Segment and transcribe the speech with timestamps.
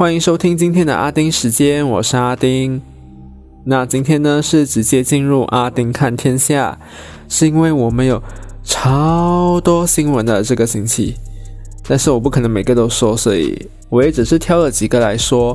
[0.00, 2.80] 欢迎收听今天的阿丁时间，我是阿丁。
[3.66, 6.78] 那今天呢是直接进入阿丁看天下，
[7.28, 8.22] 是因为我们有
[8.64, 11.16] 超多新闻的这个星期，
[11.86, 15.54] 但是我不可能每个都说，所以我也只是挑了几个来说。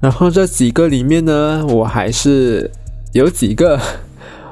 [0.00, 2.70] 然后这几个里面呢，我还是
[3.12, 3.78] 有几个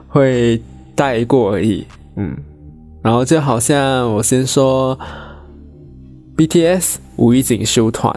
[0.08, 0.60] 会
[0.94, 1.86] 带过而已，
[2.16, 2.36] 嗯。
[3.00, 4.98] 然后就好像我先说
[6.36, 8.14] BTS 无意景修团，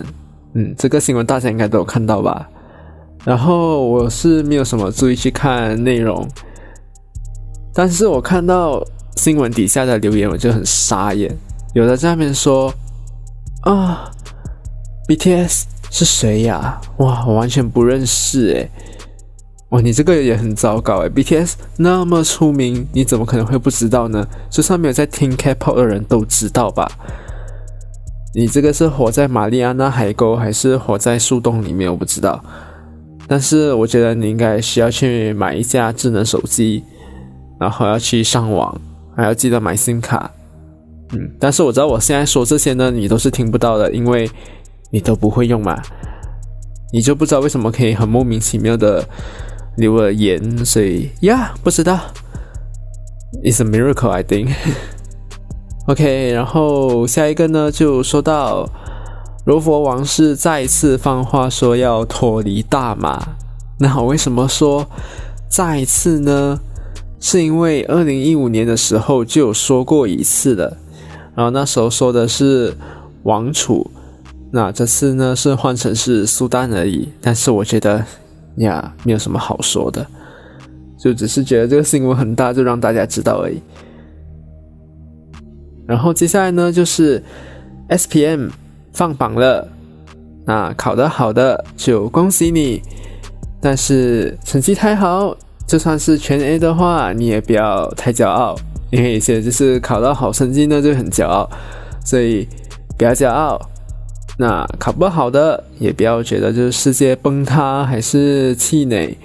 [0.53, 2.49] 嗯，这个新闻大家应该都有看到吧？
[3.25, 6.27] 然后我是没有什么注意去看内容，
[7.73, 8.85] 但是我看到
[9.15, 11.33] 新闻底下的留言，我就很傻眼。
[11.73, 12.71] 有的在那边说
[13.61, 14.11] 啊
[15.07, 16.79] ，BTS 是谁呀？
[16.97, 18.69] 哇，我完全不认识诶。
[19.69, 24.27] 哇，你这个也很糟糕诶 b t s 那么出名，你怎么可能会不知道呢？
[24.49, 26.87] 就算没有在听 K-pop 的人都知道吧？
[28.35, 31.89] 你这个是活在玛丽安娜海沟，还是活在树洞里面？
[31.89, 32.43] 我不知道。
[33.27, 36.83] 但是我觉得你应该需要去买一架智能手机，
[37.59, 38.75] 然后要去上网，
[39.15, 40.31] 还要记得买 SIM 卡。
[41.13, 44.29] 嗯，但是我知道我现在说这些呢，你都是听不到的，因为
[44.89, 45.81] 你都不会用嘛，
[46.91, 49.03] 你就不知道为什么可以很莫名其妙的。
[49.75, 51.99] 留了言，所以呀，不知道
[53.43, 54.53] ，It's a miracle, I think.
[55.87, 58.69] OK，然后下一个呢，就说到
[59.45, 63.21] 罗佛王室再次放话说要脱离大马。
[63.79, 64.87] 那我为什么说
[65.49, 66.59] 再次呢？
[67.19, 70.77] 是因为二零一五年的时候就有说过一次了，
[71.35, 72.73] 然后那时候说的是
[73.23, 73.89] 王储，
[74.51, 77.09] 那这次呢是换成是苏丹而已。
[77.21, 78.05] 但是我觉得。
[78.57, 80.05] 呀，没有什么好说的，
[80.95, 83.59] 就只是觉得这个新闻很大，就让大家知道而已。
[85.85, 87.21] 然后接下来呢，就是
[87.87, 88.49] S P M
[88.93, 89.67] 放榜了，
[90.45, 92.81] 那考得好的就恭喜你，
[93.61, 95.35] 但是成绩太好，
[95.67, 98.55] 就算是全 A 的话，你也不要太骄傲，
[98.91, 101.49] 因为有些就是考到好成绩呢就很骄傲，
[102.05, 102.47] 所以
[102.97, 103.59] 不要骄傲。
[104.37, 109.15] 那考不好的也不要觉得就是世界崩塌还是气馁，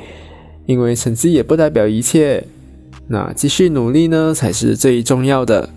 [0.67, 2.45] 因为成绩也不代表一切。
[3.07, 5.69] 那继续努力呢才是最重要的。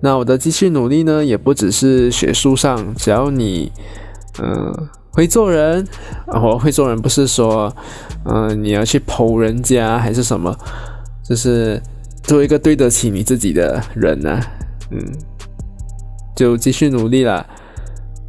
[0.00, 3.70] 那我的继续努力呢，也不只是学术上，只要你
[4.42, 4.72] 嗯
[5.10, 5.86] 会做人，
[6.26, 7.74] 我会做人不是说
[8.24, 10.56] 嗯你要去剖人家还是什么，
[11.22, 11.80] 就是
[12.22, 14.40] 做一个对得起你自己的人呢，
[14.90, 14.98] 嗯，
[16.34, 17.44] 就继续努力了。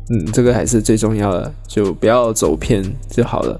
[0.09, 3.57] 嗯，这个还是最重要的，就不要走偏就好了。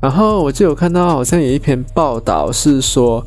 [0.00, 3.24] 然后我就有看到，好像有一篇报道是说，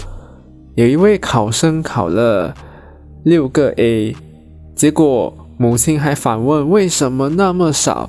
[0.76, 2.54] 有一位考生考了
[3.26, 4.16] 六个 A，
[4.76, 8.08] 结果母亲还反问为什么那么少。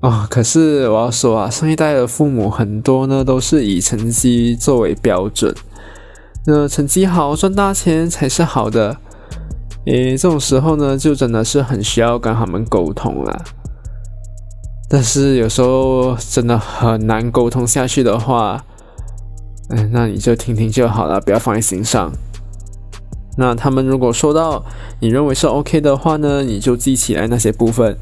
[0.00, 5.54] 哦，可是我要说啊，上一代的父母很多呢，都是以成绩作为标准，
[6.44, 8.96] 那成绩好赚大钱才是好的。
[9.86, 13.44] 诶，这种时候呢，就真的是很需要跟他们沟通了。
[14.88, 18.64] 但是有时候真的很难沟通下去的话，
[19.68, 22.10] 嗯，那你就听听就好了，不要放在心上。
[23.36, 24.64] 那他们如果说到
[25.00, 27.96] 你认为是 OK 的话呢，你就记起来那些部分。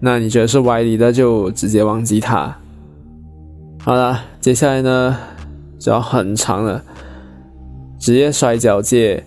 [0.00, 2.56] 那你觉得是歪理的，就直接忘记它。
[3.78, 5.16] 好了，接下来呢
[5.78, 6.82] 就要很长了，
[7.98, 9.24] 职业摔跤界。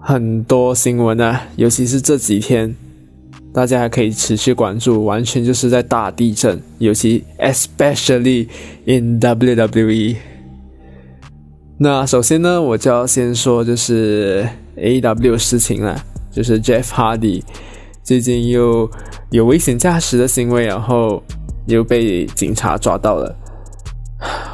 [0.00, 2.74] 很多新闻啊，尤其是这几天，
[3.52, 8.46] 大家还可以持续关注，完全就是在大地震，尤其 especially
[8.84, 10.16] in WWE。
[11.80, 14.44] 那首先呢，我就要先说就是
[14.76, 15.96] AW 事情了，
[16.30, 17.42] 就是 Jeff Hardy
[18.02, 18.90] 最近又
[19.30, 21.22] 有危险驾驶的行为，然后
[21.66, 23.32] 又被警察抓到了。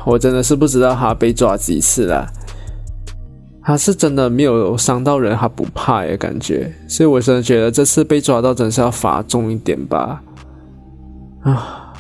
[0.04, 2.30] 我真的是不知道他被抓几次了。
[3.62, 10.22] 他是真的没有伤到人，他不怕耶，感觉，所以我真的觉得这次被抓到，真是要罚重一点吧，
[11.40, 11.94] 啊，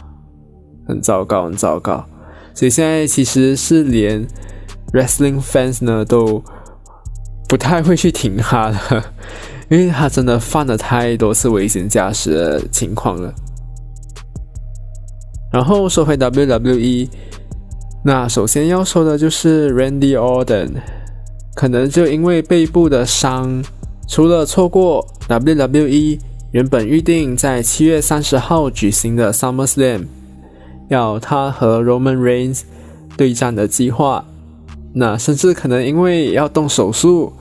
[0.86, 2.04] 很糟糕，很糟糕，
[2.52, 4.26] 所以现在其实是连
[4.94, 6.42] wrestling fans 呢都
[7.46, 9.04] 不太会去挺他的，
[9.68, 13.34] 因为他真的犯了太多次危险驾驶的情况了。
[15.52, 17.08] 然后说回 WWE，
[18.04, 20.70] 那首先要说的就是 Randy Orton。
[21.54, 23.62] 可能就因为背部的伤，
[24.08, 26.18] 除了错过 WWE
[26.50, 30.06] 原本预定在七月三十号举行的 SummerSlam，
[30.88, 32.62] 要他和 Roman Reigns
[33.16, 34.24] 对战的计划，
[34.94, 37.32] 那甚至可能因为要动手术，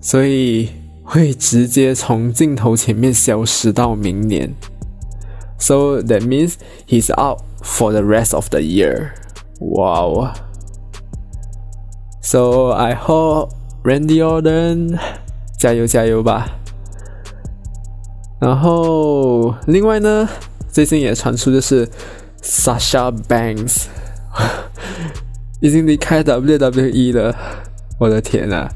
[0.00, 0.70] 所以
[1.04, 4.52] 会直接从镜头前面消失到明年。
[5.58, 6.54] So that means
[6.86, 9.12] he's out for the rest of the year.
[9.60, 10.32] Wow.
[12.20, 13.50] So I hope
[13.84, 14.98] Randy Orton
[15.58, 16.48] 加油加油吧。
[18.40, 20.28] 然后另外呢，
[20.70, 21.88] 最近也传出就是
[22.42, 23.86] Sasha Banks
[25.60, 27.36] 已经离开 WWE 了。
[27.98, 28.70] 我的天啊！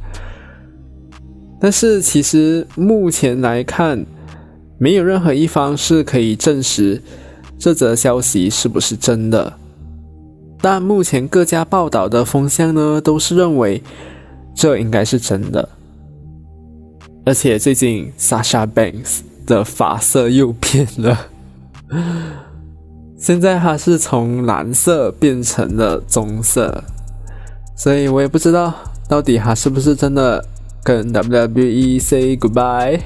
[1.61, 4.05] 但是其实目前来看，
[4.79, 7.01] 没有任何一方是可以证实
[7.57, 9.53] 这则消息是不是真的。
[10.61, 13.81] 但目前各家报道的风向呢，都是认为
[14.55, 15.69] 这应该是真的。
[17.25, 21.27] 而且最近 Sasha Banks 的发色又变了，
[23.23, 26.83] 现在它是从蓝色变成了棕色，
[27.77, 28.75] 所以我也不知道
[29.09, 30.45] 到底它是不是真的。
[30.85, 32.99] 跟 WWE say goodbye，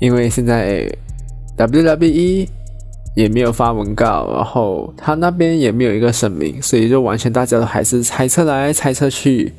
[0.00, 0.92] 因为现在
[1.56, 2.48] WWE
[3.14, 9.54] 也没有发文告，然后他那边也没有一个声明，所以就完全大家都还是猜测来猜测去，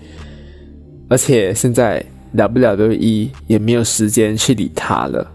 [1.07, 2.03] 而且现在
[2.35, 5.25] WWE 也没有时间去理他了，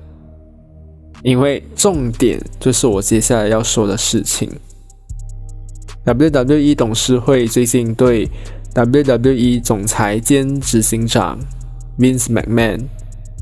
[1.23, 4.51] 因为重点就是我接下来要说的事情
[6.05, 8.29] ，WWE 董事会最近对
[8.75, 11.39] WWE 总裁兼执行长。
[11.99, 12.87] Vince McMahon，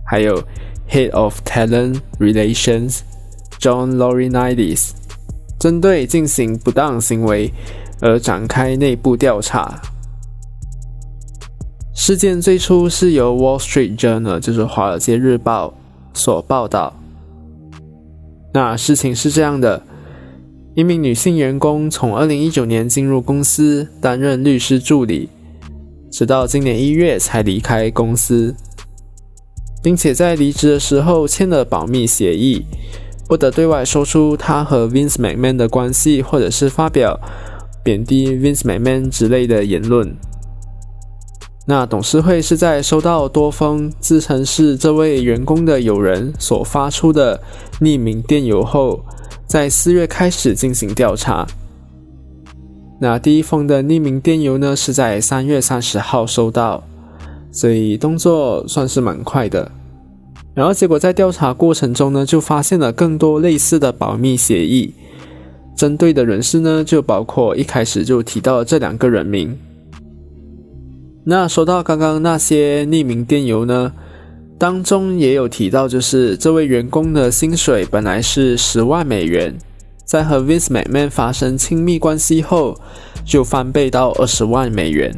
[0.04, 0.42] 还有
[0.90, 2.98] Head of Talent Relations
[3.60, 4.90] John Laurinaitis，
[5.60, 7.52] 针对进行不当行为
[8.00, 9.80] 而展开内部调查。
[11.94, 15.72] 事件最初是由 Wall Street Journal，就是华尔街日报
[16.12, 16.92] 所报道。
[18.52, 19.82] 那事情是这样的：
[20.74, 25.28] 一名女性员工从2019年进入公司担任律师助理。
[26.10, 28.54] 直到今年一月才离开公司，
[29.82, 32.64] 并且在离职的时候签了保密协议，
[33.28, 37.20] 不得对外说出他和 Vince McMahon 的关系，或者是发表
[37.84, 40.16] 贬低 Vince McMahon 之类的言论。
[41.70, 47.38] 那董事会是在收到多封自称是这位员工的友人所发出的
[47.82, 49.04] 匿名电邮后，
[49.46, 51.46] 在四月开始进行调查。
[52.98, 56.82] 那第一封的匿名电邮呢，是在三月三十号收到，
[57.52, 59.70] 所以动作算是蛮快的。
[60.54, 64.94] 然后结果在调查过程中呢，就发现了更多类似的保密协议，
[65.76, 69.54] 针对的人士呢，就包括一开始就提到这两个人名。
[71.30, 73.92] 那说到刚刚那些匿名电邮呢，
[74.56, 79.54] 当中也有提到，就是这位员工的薪水本来是十万美元。
[80.06, 82.80] 在和 Vince McMahon 发生亲密关系后，
[83.26, 85.14] 就翻倍到二十万美元。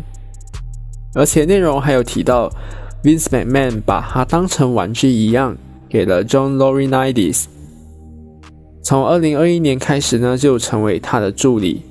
[1.15, 2.51] 而且内容还有提到
[3.05, 5.57] ，Vince McMahon 把他当成玩具一样，
[5.89, 7.45] 给了 John Laurinaitis。
[8.83, 11.83] 从二零二一年开始呢，就成为他的助理。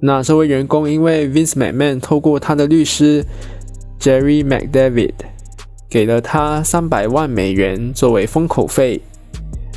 [0.00, 3.24] 那这位员工因为 Vince McMahon 透过他的律师
[4.00, 5.12] Jerry McDavid
[5.88, 9.00] 给了他三百万美元作为封口费。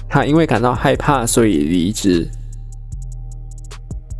[0.08, 2.28] 他因为感到害怕，所以离职。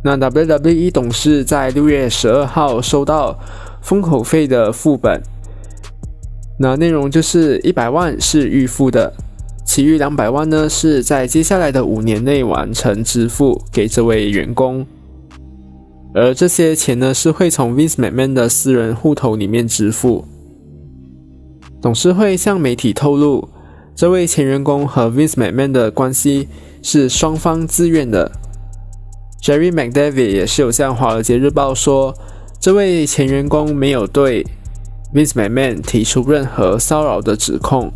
[0.02, 3.38] 那 WWE 董事在六月十二号收到
[3.80, 5.22] 封口费的副本，
[6.58, 9.12] 那内容就是一百万是预付的，
[9.64, 14.84] 其余两百万呢是在接下来的五年内完成支付给这位员工，
[16.14, 20.24] 而这些钱呢是会从 Vince McMahon 的私人户头里面支付。
[21.82, 23.48] 董事会向媒体透露。
[23.96, 26.48] 这位前员工和 Vince McMahon 的关系
[26.82, 28.30] 是双方自愿的。
[29.42, 32.14] Jerry McDavid 也是有向《华尔街日报》说，
[32.58, 34.44] 这位前员工没有对
[35.12, 37.92] Vince McMahon 提出任何骚扰的指控，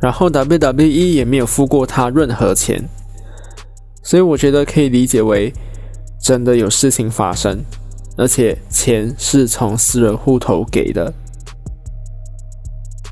[0.00, 2.88] 然后 WWE 也没有付过他任何钱，
[4.02, 5.52] 所以我觉得可以理解为
[6.20, 7.62] 真的有事情发生，
[8.16, 11.12] 而且钱是从私人户头给的。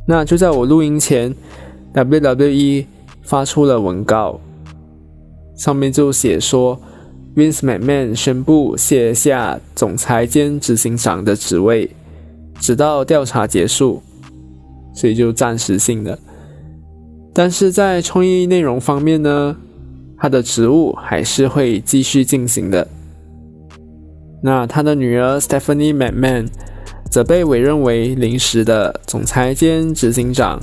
[0.06, 1.34] 那就在我录音前。
[1.94, 2.86] WWE
[3.22, 4.40] 发出了文告，
[5.56, 6.76] 上面就写说
[7.36, 11.88] ，Vince McMahon 宣布卸下总裁兼执行长的职位，
[12.58, 14.02] 直到调查结束，
[14.92, 16.18] 所以就暂时性的。
[17.32, 19.56] 但是在创意内容方面呢，
[20.18, 22.86] 他的职务还是会继续进行的。
[24.42, 26.48] 那他的女儿 Stephanie McMahon
[27.10, 30.60] 则被委任为临时的总裁兼执行长。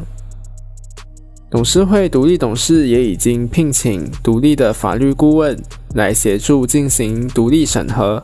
[1.50, 5.62] 董事会独立董事也已经聘请独立的法律顾问
[5.96, 8.24] 来协助进行独立审核，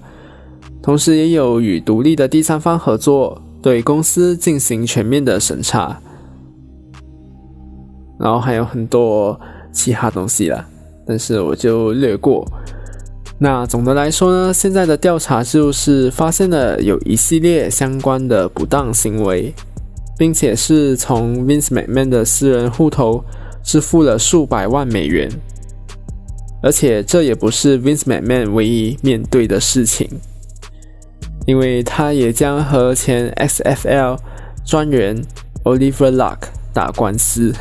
[0.81, 6.00] 同时也有与独立的第三方合作，对公司进行全面的审查。
[8.17, 9.38] 然后还有很多
[9.74, 10.65] 其他东西了，
[11.07, 12.45] 但是我就略过。
[13.39, 19.53] 那总的来说呢，现在的调查就是发现了有一系列相关的不当行为，
[20.17, 23.23] 并且是从 Vince McMahon 的私人户头
[23.63, 25.29] 支付了数百万美元。
[26.63, 30.09] 而且这也不是 Vince McMahon 唯一面对的事情，
[31.45, 34.17] 因为他也将和前 XFL
[34.65, 35.15] 专员
[35.63, 36.37] Oliver Luck
[36.73, 37.53] 打官司。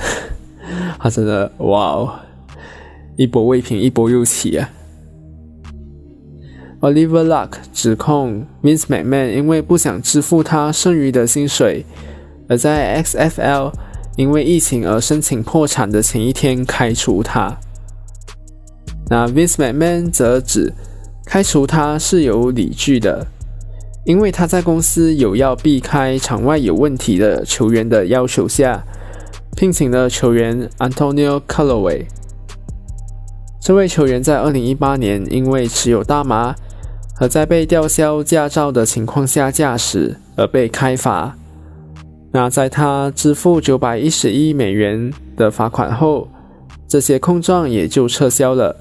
[0.98, 2.14] 他真的哇哦，
[3.16, 4.70] 一波未平一波又起啊
[6.80, 11.87] ！Oliver Luck 指控 Vince McMahon 因为不想支付他剩余的薪水，
[12.46, 13.73] 而在 XFL
[14.16, 17.56] 因为疫情而申请破产的前一天开除他。
[19.08, 20.75] 那 Vince McMahon 则指
[21.25, 23.26] 开除他是有理据的，
[24.04, 28.85] 因为他在公司有要避开场外有问题的球员的要求下，
[29.56, 32.04] 聘请了球员 Antonio Callaway。
[33.66, 36.54] 这位球员在2018年因为持有大麻
[37.12, 41.37] 和在被吊销驾照的情况下驾驶而被开罚。
[42.30, 46.28] 那在他支付911美元的罚款后，
[46.87, 48.76] 这些控状也就撤销了。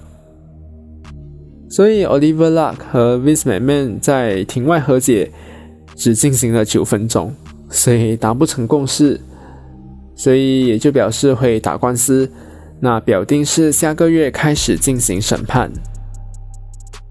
[1.68, 5.32] 所以，Oliver Luck 和 Vince McMahon 在庭外和解
[5.96, 7.34] 只进行了九分钟，
[7.72, 9.20] 所以达不成共识，
[10.16, 12.30] 所以也就表示会打官司。
[12.80, 15.72] 那表定是下个月开始进行审判。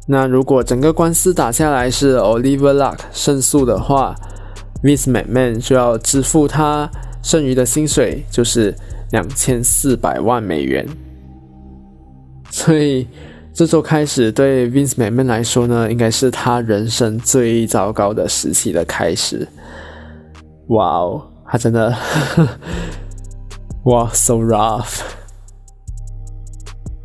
[0.06, 4.14] 那如果整个官司打下来是 Oliver Luck 胜诉的话
[4.82, 6.90] ，Vince McMahon 就要支付他
[7.22, 8.74] 剩余的薪水，就是
[9.12, 10.86] 两千四百万美元。
[12.50, 13.06] 所以。
[13.56, 19.46] 这周开始，对 Vince McMahon 来说呢，应该是他人生最糟糕的时期的开始。
[20.70, 21.96] 哇哦，他真的，
[23.86, 25.02] 哇，so rough。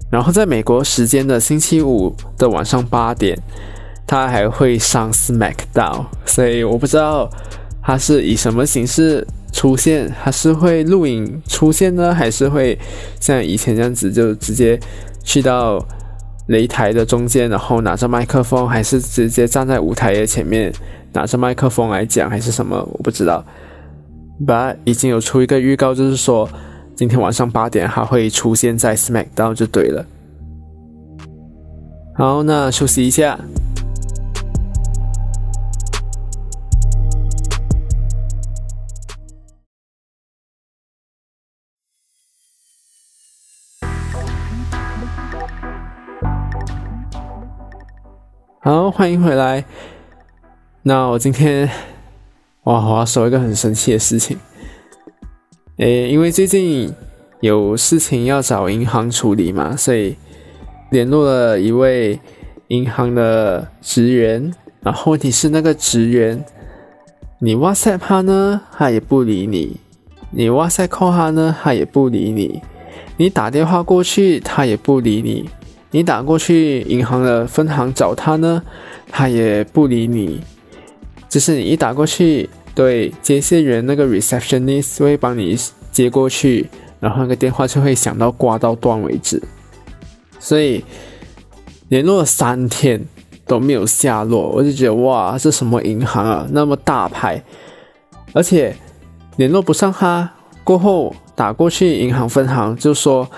[0.10, 3.38] 然后在美国时间的星期五的晚上八点，
[4.08, 7.30] 他还会上 SmackDown，所以我不知道
[7.82, 12.78] 他是以什么形式出现，他是会录影出现呢，还是会
[13.20, 14.80] 像以前这样子就直接
[15.24, 15.84] 去到。
[16.50, 20.74] 擂台的中间，然后拿着麦克风，还是直接站在舞台的前面
[21.14, 22.76] 拿着麦克风来讲，还是什么？
[22.94, 23.46] 我不知道。
[24.44, 26.50] But 已经有出一个预告，就是说
[27.00, 30.06] 今天晚上八点还会出现在 SmackDown 就对了。
[32.14, 33.40] 好，那休息一下。
[48.60, 49.64] 好，欢迎回来。
[50.82, 51.66] 那我今天，
[52.64, 54.38] 哇，我要说一个很神奇的事情。
[55.80, 56.94] 诶，因为最近
[57.40, 60.14] 有事情要找银行处理嘛，所以
[60.92, 62.20] 联络了一位
[62.68, 64.54] 银行的职员。
[64.82, 66.44] 然后问题是那个职员，
[67.40, 69.78] 你 WhatsApp 他呢，他也不理你；
[70.32, 72.62] 你 WhatsApp call 他呢，他也不理你；
[73.16, 75.50] 你打电话过去，他也不理你。
[75.92, 78.62] 你打过去银行的分行找他呢，
[79.10, 80.42] 他也不理你。
[81.30, 85.58] 就是你一打过去，对接线员那个 receptionist 会帮你
[85.92, 89.42] 接过去，然后那个电话就会响到挂到断为止。
[90.40, 90.84] 所以
[91.90, 93.04] 联络了三天
[93.46, 97.44] 都没有下落，我就觉得哇，这什么银行啊，那么大牌，
[98.34, 98.76] 而且
[99.38, 100.32] 联络不上他
[100.64, 103.30] 过后打过去银行分行就说。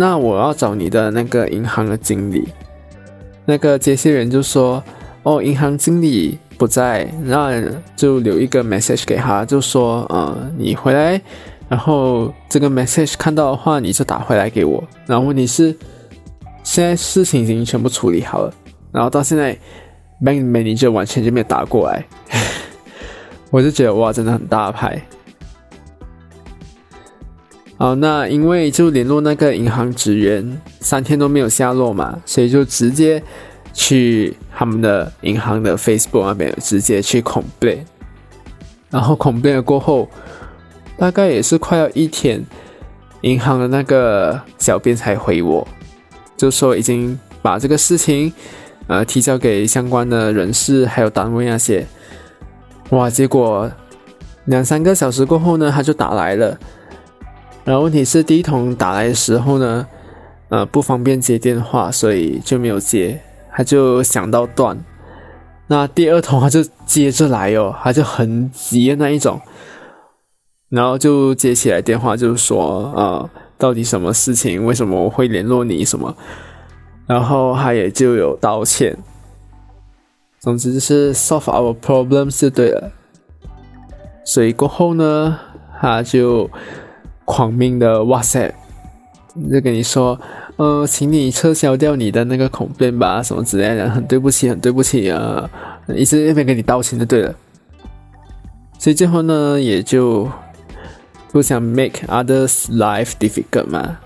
[0.00, 2.46] 那我要找你的那个银行的经理，
[3.46, 4.80] 那个接线员就说
[5.24, 7.62] ：“哦，银行经理不在，那
[7.96, 11.20] 就留一个 message 给他，就说，呃，你回来，
[11.68, 14.82] 然后这个 message 看到的话，你就打回来给我。
[15.06, 15.74] 然后问题是，
[16.64, 18.52] 现在事情已经全部处理好了，
[18.90, 19.56] 然后到现在
[20.20, 22.04] bank manager 完全就没有打过来，
[23.50, 25.00] 我就觉得哇，真的很大牌。”
[27.78, 33.22] 好，那因为就联络那个银行职员，三天都没有下落嘛，所以就直接
[33.72, 37.78] 去他们的银行的 Facebook 那边直接去 complain，
[38.90, 40.08] 然后 complain 了过后，
[40.96, 42.44] 大概也是快要一天，
[43.20, 45.64] 银行的那个小编才回我，
[46.36, 48.32] 就说已经把这个事情
[48.88, 51.86] 呃提交给相关的人士还有单位那些，
[52.90, 53.70] 哇，结果
[54.46, 56.58] 两三个小时过后呢，他就打来了。
[57.64, 59.86] 然后问题是第一通打来的时候呢，
[60.48, 63.20] 呃，不方便接电话，所以就没有接，
[63.58, 64.78] 他就想到断。
[65.66, 69.40] 那第二通他就接着来哦，他就很急的那一种，
[70.68, 76.14] 然后就接起来电话，就是说，呃，到底什么事情，为什么我会联络你什么，
[77.08, 78.96] 然后他也就有道歉。
[80.38, 82.92] 总之就是 solve our problems 就对了。
[84.24, 85.36] 所以过后呢，
[85.80, 86.48] 他就
[87.24, 88.52] 狂命的 WhatsApp
[89.50, 90.18] 就跟你说，
[90.56, 95.48] 呃，请你撤销掉你的那个恐变吧，什么之类的，很对不起，很对不起啊，
[95.88, 97.34] 一直那边跟你道歉就对了。
[98.78, 100.28] 所以最后呢，也就
[101.32, 103.98] 不想 make others life difficult 嘛，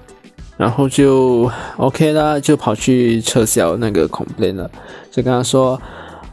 [0.57, 4.71] 然后就 OK 啦，就跑去撤销那个恐变了，
[5.11, 5.81] 就跟他说。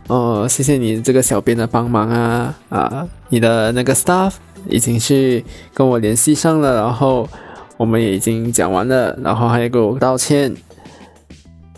[0.08, 3.08] 哦，谢谢你这个小编的帮忙啊啊！
[3.28, 4.32] 你的那个 staff
[4.68, 7.30] 已经去跟我联系上了，然后
[7.80, 10.54] 我们也已经讲完了，然后还要给我道歉，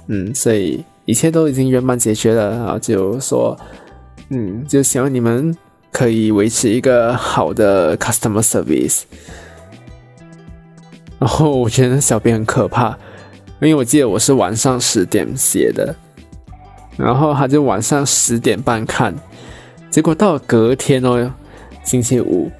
[0.07, 3.55] 嗯，所以一切都已经圆满解决了，然后就说，
[4.29, 5.55] 嗯，就希望你们
[5.91, 9.03] 可以维持一个好的 customer service。
[11.19, 12.97] 然后我觉得小编很可怕，
[13.61, 15.95] 因为我记得我是晚上十点写的。
[16.97, 19.13] 然后他就晚上十点半看，
[19.91, 21.31] 结果到隔天哦，
[21.83, 22.51] 星期五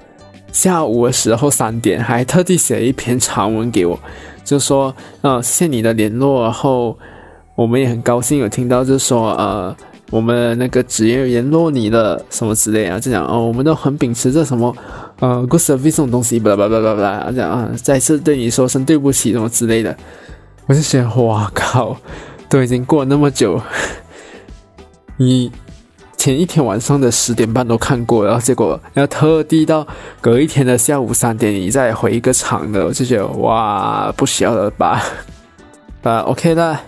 [0.52, 3.98] 下午的时候三点，还特地写了一篇长文给我，
[4.44, 6.96] 就说呃谢你的联络，然后
[7.54, 9.74] 我们也很高兴有听到，就说呃
[10.10, 14.76] 我们那个职业联络你了什么之类啊，就讲哦我们都很秉持着什么
[15.20, 19.96] 呃 good service 这种东西，巴拉巴拉巴拉巴拉，讲啊再次对你说声对不起什么之类的，
[20.66, 21.96] 我就想哇靠，
[22.50, 23.58] 都已经过了那么久。
[25.16, 25.50] 你
[26.22, 29.84] 前一天晚上的十点半都看过，然后结果要特地到
[30.20, 35.02] 隔一天的下午三点，你再回一个场的，我就觉得哇，不需要了吧？
[36.04, 36.80] 啊，OK 啦，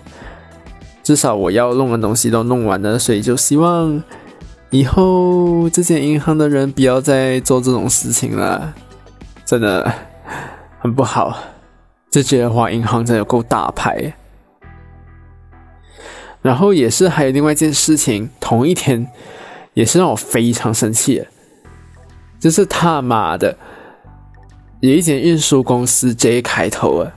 [1.03, 4.01] 至少我要弄的东西都弄完了，所以就希望
[4.69, 8.73] 以后这间银行的人不要再做这种事情了，
[9.43, 9.91] 真的
[10.79, 11.37] 很不好。
[12.09, 14.13] 这觉得话，银行真的够大牌。
[16.45, 19.07] 然后也是还有另外一件事情，同一天
[19.73, 21.25] 也是让我非常生气，
[22.39, 23.57] 就是他妈的
[24.79, 27.11] 有一间运输公司 J 开头啊，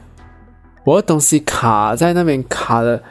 [0.83, 3.03] 我的东西卡在那边卡了，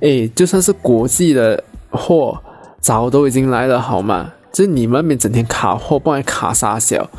[0.00, 2.40] 哎，就算是国际的货，
[2.78, 4.30] 早都已经来了好吗？
[4.52, 7.10] 就你们那边整天卡货，不然卡啥小？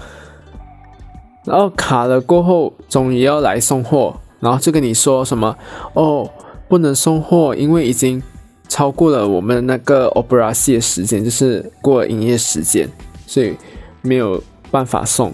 [1.44, 5.58] 然后卡了过后，终于要来送货，然后就跟你说什么
[5.92, 6.32] 哦，
[6.70, 8.24] 不能送货，因为已经。
[8.68, 12.90] 超过了我们那个 Opera C 的时间，就是过了营业时间，
[13.28, 13.56] 所以
[14.02, 15.34] 没有办法送。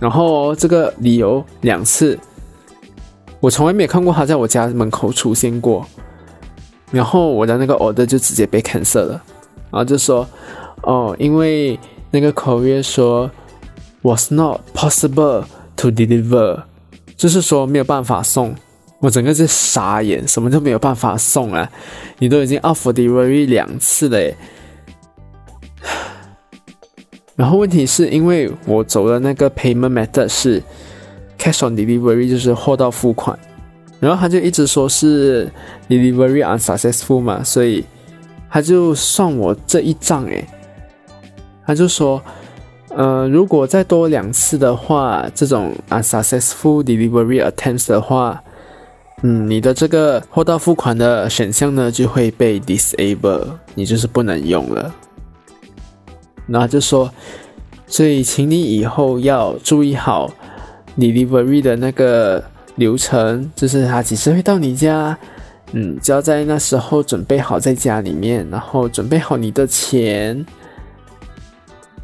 [0.00, 2.18] 然后这个理由两次，
[3.40, 5.86] 我从来没有看过他在我家门口出现过。
[6.90, 9.22] 然后我的那个 order 就直接被 cancel 了，
[9.70, 10.26] 然后就说
[10.82, 11.78] 哦，因为
[12.10, 13.30] 那个口约说
[14.00, 15.44] was not possible
[15.76, 16.62] to deliver，
[17.14, 18.54] 就是说没有办法送。
[19.00, 21.70] 我整个是傻眼，什么都没有办法送啊！
[22.18, 24.34] 你都已经 off delivery 两次了，
[27.36, 30.60] 然后问题是因为我走的那个 payment method 是
[31.38, 33.38] cash on delivery，就是货到付款，
[34.00, 35.48] 然后他就一直说是
[35.88, 37.84] delivery unsuccessful 嘛，所以
[38.50, 40.44] 他就算我这一账诶，
[41.64, 42.20] 他就说，
[42.88, 48.42] 呃，如果再多两次的话，这种 unsuccessful delivery attempts 的话。
[49.22, 54.94] 嗯，你的这个货到付款的选项呢就会被 disable，你就是不能用了。
[56.46, 57.10] 那就说，
[57.88, 60.32] 所以请你以后要注意好
[60.96, 62.42] delivery 的那个
[62.76, 65.18] 流程，就是他几时会到你家，
[65.72, 70.46] 嗯，就要在那时候准备好在家里面，然后准备好你的钱。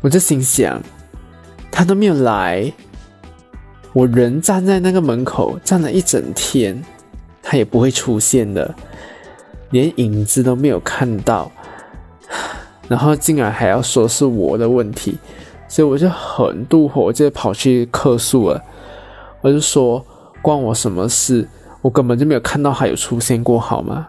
[0.01, 0.83] 我就心想，
[1.71, 2.71] 他都没有来，
[3.93, 6.85] 我人站在那个门口站了一整天。
[7.55, 8.75] 他也不会出现的，
[9.71, 11.49] 连影子都没有看到，
[12.89, 15.17] 然后竟然还要说是我的问题，
[15.69, 18.61] 所以我就很怒火，就跑去客诉了。
[19.41, 20.05] 我就说
[20.43, 21.49] 关我什么事？
[21.81, 24.09] 我根本就没有看到他有出现过，好吗？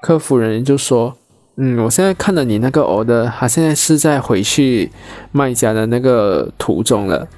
[0.00, 1.14] 客服人员就说
[1.56, 4.90] ：“嗯，我现在看了你那个 order，他现在是在回去
[5.30, 7.28] 卖家的那个途中了。”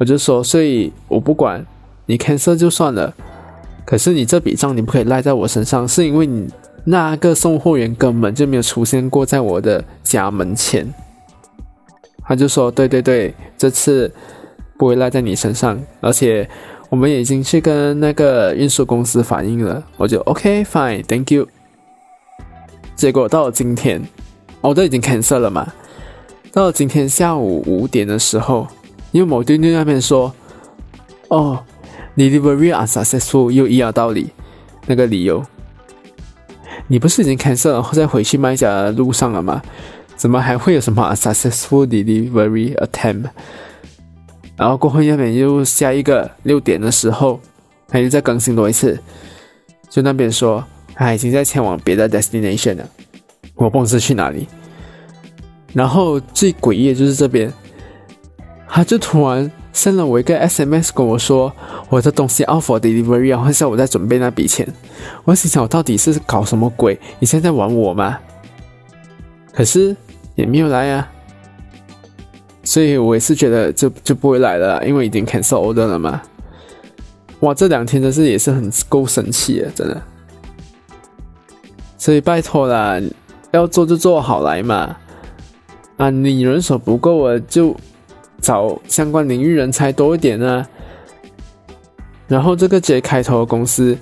[0.00, 1.66] 我就说：“所以我不管
[2.06, 3.12] 你 cancel 就算了。”
[3.86, 6.48] 可是你这笔账你不可以赖在我身上，是因为你
[6.84, 10.92] 那个送货员根本就没有出现过在我的家门前。
[12.24, 14.12] 他就说：“对对对，这次
[14.76, 16.48] 不会赖在你身上，而且
[16.90, 21.46] 我们已经去跟那个运输公司反映了。”我就 OK fine，Thank you。
[22.96, 24.02] 结果到了今天，
[24.60, 25.72] 我都已经 cancel 了嘛。
[26.50, 28.66] 到了今天下午五点的时候，
[29.12, 30.34] 因为某丁丁那边说
[31.30, 31.62] ：“哦。”
[32.16, 34.30] Delivery unsuccessful 又一样道理，
[34.86, 35.44] 那个理由，
[36.88, 39.62] 你不是已经 cancel 了，在回去卖家的路上了吗？
[40.16, 43.26] 怎么还会有什么 unsuccessful delivery attempt？
[44.56, 47.38] 然后过后那边又下一个六点的时候，
[47.86, 48.98] 他又再更新多一次，
[49.90, 52.88] 就那边说他已经在前往别的 destination 了，
[53.54, 54.48] 我不知去哪里。
[55.74, 57.52] 然后最诡异的就是这边，
[58.66, 61.52] 他就突然 send 了我一个 SMS 跟我说
[61.90, 64.66] 我的东西 out for delivery，然后叫我在准备那笔钱。
[65.24, 66.98] 我心想我到底是搞什么鬼？
[67.18, 68.18] 你现在玩我吗？
[69.52, 69.94] 可是
[70.34, 71.06] 也没有来啊。
[72.64, 76.22] 所以我也是觉得就就不会来了，因为已经 cancel order 了嘛。
[77.40, 80.02] 哇，这两天真是也是很够生气啊，真的。
[81.98, 82.98] 所以拜托啦，
[83.52, 84.96] 要做就做好来嘛。
[85.98, 87.76] 啊，你人手不够啊，就
[88.40, 90.66] 找相关领域人才多一点啊。
[92.28, 93.96] 然后这个 J 开头的公司，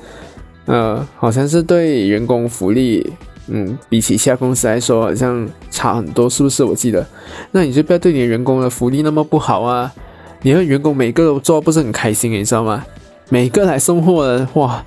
[0.66, 3.12] 呃，好像是对员工福利。
[3.46, 6.64] 嗯，比起其他公司来说，好像差很多，是不是？
[6.64, 7.06] 我记得，
[7.50, 9.92] 那你就不要对你的员工的福利那么不好啊！
[10.40, 12.86] 你的员工每个都做不是很开心，你知道吗？
[13.28, 14.82] 每个来送货的，哇，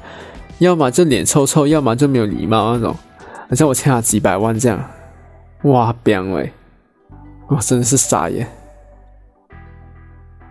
[0.57, 2.95] 要么就脸臭臭，要么就没有礼貌那种，
[3.47, 4.83] 好像我欠他几百万这样，
[5.65, 6.51] 哇，彪喂，
[7.49, 8.47] 我真的是傻眼。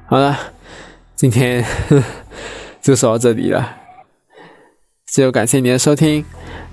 [0.08, 0.38] 好了，
[1.16, 1.64] 今天
[2.80, 3.76] 就说到这里了，
[5.06, 6.24] 最后感谢您的收听。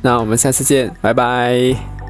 [0.01, 2.02] 那我们下次见，拜拜。